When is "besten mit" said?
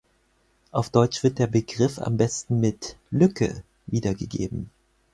2.17-2.97